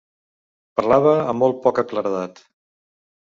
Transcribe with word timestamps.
Parlava 0.79 1.11
amb 1.33 1.45
molt 1.45 1.59
poca 1.67 1.85
claredat. 1.91 2.41